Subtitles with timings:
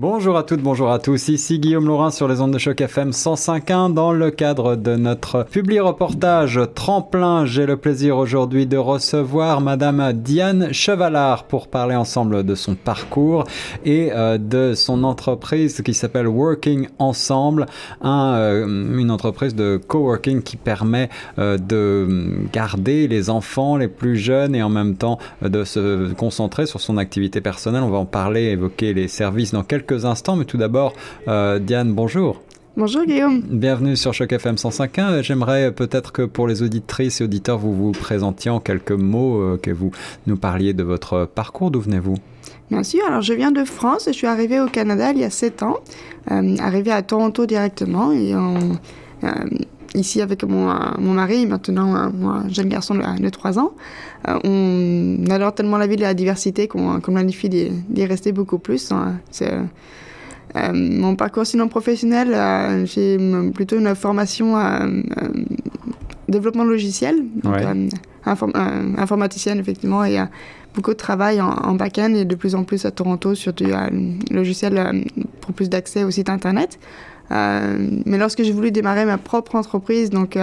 [0.00, 1.26] Bonjour à toutes, bonjour à tous.
[1.26, 5.42] Ici Guillaume Laurin sur les ondes de choc FM 105.1 dans le cadre de notre
[5.42, 7.46] public reportage Tremplin.
[7.46, 13.42] J'ai le plaisir aujourd'hui de recevoir Madame Diane Chevalard pour parler ensemble de son parcours
[13.84, 17.66] et euh, de son entreprise qui s'appelle Working Ensemble,
[18.04, 21.08] euh, une entreprise de coworking qui permet
[21.40, 26.66] euh, de garder les enfants les plus jeunes et en même temps de se concentrer
[26.66, 27.82] sur son activité personnelle.
[27.82, 30.94] On va en parler, évoquer les services dans quelques instants, mais tout d'abord,
[31.28, 32.42] euh, Diane, bonjour.
[32.78, 33.40] Bonjour Guillaume.
[33.40, 35.22] Bienvenue sur Choc FM 105.1.
[35.22, 39.58] J'aimerais peut-être que pour les auditrices et auditeurs, vous vous présentiez en quelques mots, euh,
[39.60, 39.90] que vous
[40.28, 41.72] nous parliez de votre parcours.
[41.72, 42.14] D'où venez-vous?
[42.70, 45.24] Bien sûr, alors je viens de France et je suis arrivée au Canada il y
[45.24, 45.78] a 7 ans,
[46.30, 49.28] euh, arrivée à Toronto directement et euh,
[49.94, 53.72] ici avec mon, mon mari, maintenant un jeune garçon de, de 3 ans.
[54.44, 58.92] on adore tellement la ville et la diversité qu'on planifie d'y rester beaucoup plus.
[58.92, 59.18] Hein.
[60.56, 63.18] Euh, mon parcours sinon professionnel, euh, j'ai
[63.52, 65.02] plutôt une formation euh,
[66.28, 67.56] développement logiciel, donc,
[68.24, 70.18] informaticienne effectivement, et
[70.74, 73.66] beaucoup de travail en, back-end et de plus en plus à Toronto sur du
[74.30, 75.04] logiciel
[75.40, 76.78] pour plus d'accès au site internet.
[77.30, 80.36] Mais lorsque j'ai voulu démarrer ma propre entreprise, donc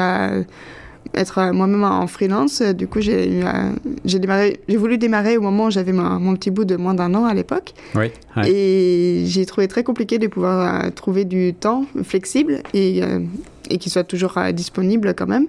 [1.13, 2.61] être euh, moi-même en freelance.
[2.61, 3.71] Euh, du coup, j'ai euh,
[4.03, 7.13] j'ai démarré, j'ai voulu démarrer au moment où j'avais mon, petit bout de moins d'un
[7.13, 7.73] an à l'époque.
[7.95, 8.11] Oui,
[8.45, 13.01] Et j'ai trouvé très compliqué de pouvoir trouver du temps flexible et,
[13.69, 15.47] et qui soit toujours disponible quand même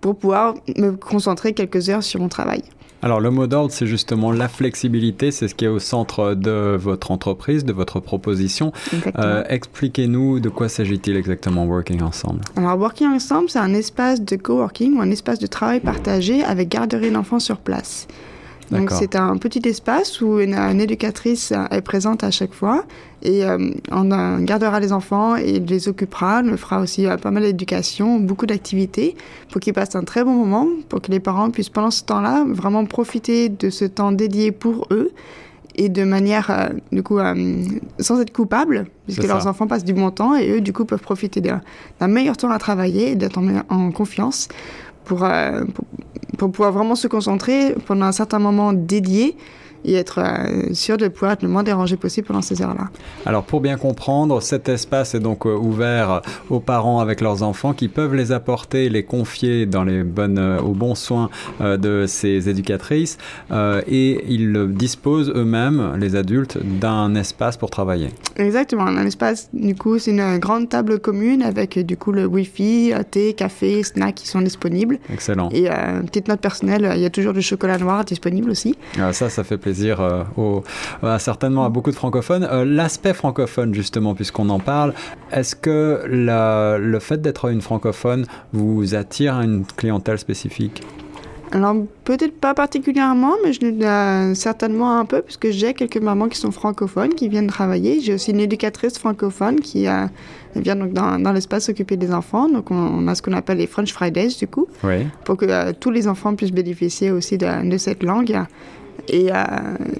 [0.00, 2.62] pour pouvoir me concentrer quelques heures sur mon travail.
[3.02, 6.76] Alors le mot d'ordre, c'est justement la flexibilité, c'est ce qui est au centre de
[6.78, 8.72] votre entreprise, de votre proposition.
[9.18, 12.42] Euh, Expliquez-nous de quoi s'agit-il exactement Working Ensemble?
[12.56, 16.68] Alors Working Ensemble, c'est un espace de coworking ou un espace de travail partagé avec
[16.68, 18.06] garderie d'enfants sur place.
[18.70, 22.84] Donc c'est un petit espace où une, éducatrice est présente à chaque fois.
[23.22, 27.42] Et euh, on gardera les enfants et les occupera, on fera aussi euh, pas mal
[27.42, 29.14] d'éducation, beaucoup d'activités
[29.50, 32.46] pour qu'ils passent un très bon moment, pour que les parents puissent pendant ce temps-là
[32.48, 35.10] vraiment profiter de ce temps dédié pour eux
[35.74, 37.18] et de manière, euh, du coup,
[37.98, 41.00] sans être coupables, puisque leurs enfants passent du bon temps et eux, du coup, peuvent
[41.00, 44.48] profiter d'un meilleur temps à travailler et d'être en, en, confiance
[45.04, 45.84] pour, pour,
[46.40, 49.36] pour pouvoir vraiment se concentrer pendant un certain moment dédié
[49.84, 52.88] et être euh, sûr de pouvoir être le moins dérangé possible pendant ces heures-là.
[53.26, 57.72] Alors pour bien comprendre, cet espace est donc euh, ouvert aux parents avec leurs enfants
[57.72, 61.30] qui peuvent les apporter, les confier dans les bonnes, euh, aux bons soins
[61.60, 63.18] de ces éducatrices
[63.50, 68.08] et ils disposent eux-mêmes, les adultes, d'un espace pour travailler.
[68.36, 72.92] Exactement, un espace, du coup, c'est une grande table commune avec du coup le Wi-Fi,
[73.10, 74.98] thé, café, snacks qui sont disponibles.
[75.12, 75.48] Excellent.
[75.52, 78.76] Et une petite note personnelle, il y a toujours du chocolat noir disponible aussi.
[78.98, 80.64] Ah, ça, ça fait plaisir plaisir euh, au,
[81.18, 82.42] certainement à beaucoup de francophones.
[82.42, 84.94] Euh, l'aspect francophone, justement, puisqu'on en parle,
[85.30, 90.82] est-ce que le fait d'être une francophone vous attire à une clientèle spécifique?
[91.52, 96.38] Alors, peut-être pas particulièrement, mais je euh, certainement un peu, puisque j'ai quelques mamans qui
[96.38, 98.00] sont francophones, qui viennent travailler.
[98.00, 100.06] J'ai aussi une éducatrice francophone qui euh,
[100.54, 102.48] vient donc dans, dans l'espace s'occuper des enfants.
[102.48, 104.68] Donc, on, a ce qu'on appelle les French Fridays, du coup,
[105.24, 108.44] pour que tous les enfants puissent bénéficier aussi de, de cette langue
[109.10, 109.36] et, euh,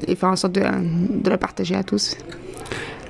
[0.06, 2.16] et faire en sorte de, de la partager à tous.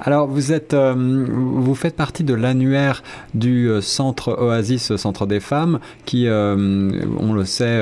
[0.03, 3.03] Alors, vous êtes, euh, vous faites partie de l'annuaire
[3.35, 7.81] du euh, centre Oasis, Centre des femmes, qui, on le sait,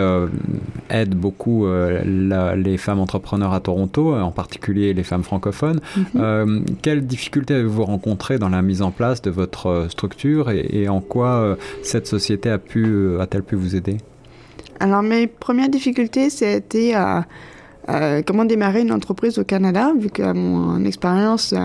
[0.90, 5.80] aide beaucoup les femmes entrepreneurs à Toronto, en particulier les femmes francophones.
[6.16, 6.64] Mhm.
[6.82, 11.00] quelles difficultés avez-vous rencontrées dans la mise en place de votre structure et, et en
[11.00, 13.98] quoi cette société a pu, a-t-elle pu vous aider?
[14.80, 17.26] Alors, mes premières difficultés, c'était à
[17.88, 21.56] euh, comment démarrer une entreprise au Canada, vu que mon expérience, euh,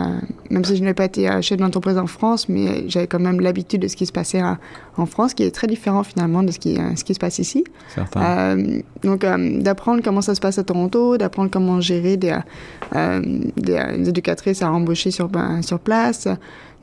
[0.49, 3.81] même si je n'ai pas été chef d'entreprise en France, mais j'avais quand même l'habitude
[3.81, 4.41] de ce qui se passait
[4.95, 7.39] en France, qui est très différent finalement de ce qui, euh, ce qui se passe
[7.39, 7.65] ici.
[9.03, 9.25] donc,
[9.59, 12.37] d'apprendre comment ça se passe à Toronto, d'apprendre comment gérer des,
[13.57, 16.29] des, éducatrices à embaucher sur, ben, sur place,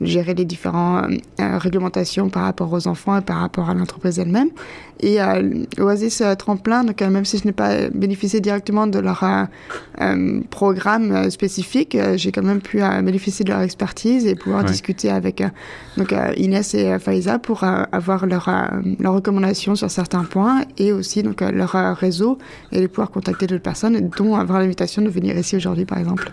[0.01, 1.09] gérer les différentes
[1.39, 4.49] réglementations par rapport aux enfants et par rapport à l'entreprise elle-même.
[4.99, 5.17] Et
[5.79, 9.23] Oasis Tremplin, donc même si je n'ai pas bénéficié directement de leur
[9.97, 14.35] un, programme euh, spécifique, euh, j'ai quand même pu euh, bénéficier de leur expertise et
[14.35, 15.43] pouvoir discuter avec
[15.97, 18.49] donc, Inès et Faiza pour avoir leurs
[18.99, 22.37] leur recommandations sur certains points et aussi donc, leur réseau
[22.71, 26.31] et pouvoir contacter d'autres personnes, dont avoir l'invitation de venir ici aujourd'hui, par exemple.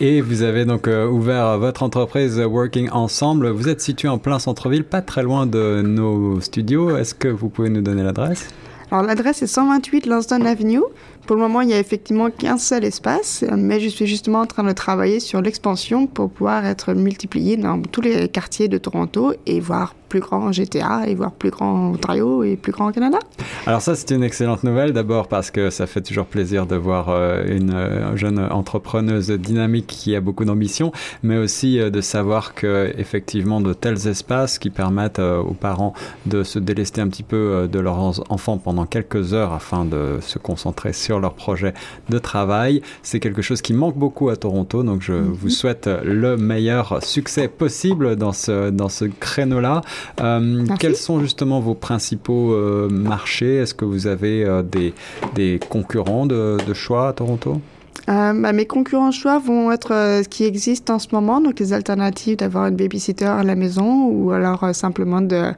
[0.00, 3.48] Et vous avez donc ouvert votre entreprise Working Ensemble.
[3.48, 6.96] Vous êtes situé en plein centre-ville, pas très loin de nos studios.
[6.96, 8.48] Est-ce que vous pouvez nous donner l'adresse?
[8.90, 10.80] Alors l'adresse est 128 Lansdowne Avenue.
[11.26, 14.46] Pour le moment, il n'y a effectivement qu'un seul espace, mais je suis justement en
[14.46, 19.34] train de travailler sur l'expansion pour pouvoir être multiplié dans tous les quartiers de Toronto
[19.44, 23.18] et voir plus grand GTA et voir plus grand Ontario et plus grand Canada.
[23.66, 24.92] Alors ça, c'est une excellente nouvelle.
[24.92, 29.86] D'abord parce que ça fait toujours plaisir de voir euh, une euh, jeune entrepreneuse dynamique
[29.86, 34.70] qui a beaucoup d'ambition, mais aussi euh, de savoir que effectivement de tels espaces qui
[34.70, 35.94] permettent aux parents
[36.26, 40.38] de se délester un petit peu de leurs enfants pendant quelques heures afin de se
[40.38, 41.74] concentrer sur leur projet
[42.08, 44.82] de travail, c'est quelque chose qui manque beaucoup à Toronto.
[44.82, 45.32] Donc je mhm.
[45.32, 49.82] vous souhaite le meilleur succès possible dans ce dans ce créneau-là.
[50.20, 53.56] Euh, quels sont justement vos principaux euh, marchés?
[53.56, 54.94] Est-ce que vous avez euh, des,
[55.34, 57.60] des, concurrents de, de, choix à Toronto?
[58.06, 59.90] Bah, mes concurrents choix vont être
[60.22, 64.06] ce qui existe en ce moment, donc les alternatives d'avoir une babysitter à la maison
[64.06, 65.52] ou alors simplement de,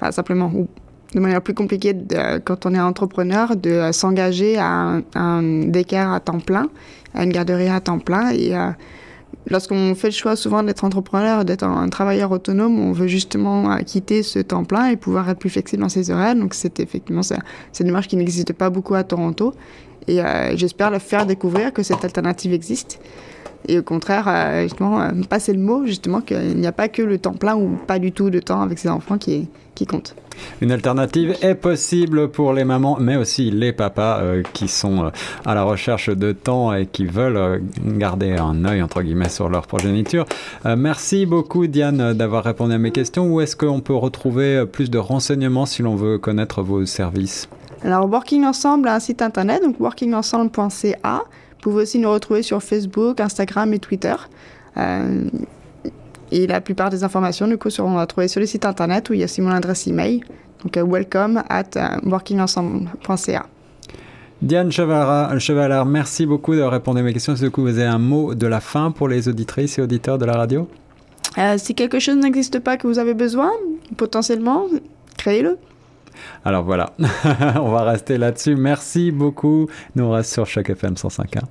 [0.00, 0.66] enfin, simplement ou
[1.14, 6.18] de manière plus compliquée de, quand on est entrepreneur de s'engager à un, un à
[6.18, 6.68] temps plein,
[7.14, 8.54] à une garderie à temps plein et
[9.46, 14.22] Lorsqu'on fait le choix souvent d'être entrepreneur, d'être un, travailleur autonome, on veut justement quitter
[14.22, 16.34] ce temps plein et pouvoir être plus flexible dans ses horaires.
[16.34, 17.36] Donc c'est effectivement c'est
[17.80, 19.54] une démarche qui n'existe pas beaucoup à Toronto.
[20.06, 23.00] Et euh, j'espère le faire découvrir que cette alternative existe.
[23.68, 27.18] Et au contraire, euh, justement, passer le mot justement qu'il n'y a pas que le
[27.18, 30.14] temps plein ou pas du tout de temps avec ses enfants qui, qui compte.
[30.60, 35.10] Une alternative est possible pour les mamans, mais aussi les papas euh, qui sont euh,
[35.44, 39.48] à la recherche de temps et qui veulent euh, garder un œil entre guillemets sur
[39.48, 40.24] leur progéniture.
[40.76, 43.26] merci beaucoup Diane d'avoir répondu à mes questions.
[43.26, 47.48] Où est-ce qu'on peut retrouver plus de renseignements si l'on veut connaître vos services?
[47.82, 51.24] Alors Working Ensemble a un site internet, donc workingensemble.ca.
[51.64, 54.14] Vous pouvez aussi nous retrouver sur Facebook, Instagram et Twitter.
[56.34, 59.20] Et la plupart des informations, du coup, seront retrouvées sur le site internet où il
[59.20, 60.20] y a aussi mon adresse email.
[60.64, 63.46] Donc, euh, welcome at euh, workingensemble.ca.
[64.42, 67.34] Diane Chevalard, merci beaucoup de répondre à mes questions.
[67.34, 70.24] Est-ce que vous avez un mot de la fin pour les auditrices et auditeurs de
[70.24, 70.68] la radio?
[71.38, 73.50] Euh, Si quelque chose n'existe pas que vous avez besoin,
[73.96, 74.66] potentiellement,
[75.16, 75.56] créez-le.
[76.44, 76.92] Alors voilà,
[77.56, 78.56] on va rester là-dessus.
[78.56, 79.68] Merci beaucoup.
[79.94, 81.42] Nous on reste sur Choc FM 105.1.